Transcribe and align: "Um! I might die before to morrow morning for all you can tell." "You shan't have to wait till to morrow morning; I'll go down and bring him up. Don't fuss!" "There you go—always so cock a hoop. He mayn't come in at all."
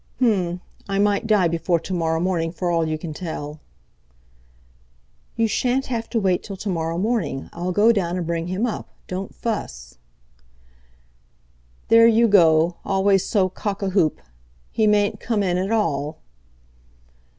"Um! 0.19 0.61
I 0.89 0.97
might 0.97 1.27
die 1.27 1.47
before 1.47 1.79
to 1.81 1.93
morrow 1.93 2.19
morning 2.19 2.51
for 2.51 2.71
all 2.71 2.87
you 2.87 2.97
can 2.97 3.13
tell." 3.13 3.59
"You 5.35 5.47
shan't 5.47 5.85
have 5.93 6.09
to 6.09 6.19
wait 6.19 6.41
till 6.41 6.57
to 6.57 6.69
morrow 6.69 6.97
morning; 6.97 7.51
I'll 7.53 7.71
go 7.71 7.91
down 7.91 8.17
and 8.17 8.25
bring 8.25 8.47
him 8.47 8.65
up. 8.65 8.89
Don't 9.05 9.35
fuss!" 9.35 9.99
"There 11.89 12.07
you 12.07 12.27
go—always 12.27 13.23
so 13.23 13.47
cock 13.47 13.83
a 13.83 13.89
hoop. 13.89 14.21
He 14.71 14.87
mayn't 14.87 15.19
come 15.19 15.43
in 15.43 15.59
at 15.59 15.69
all." 15.71 16.17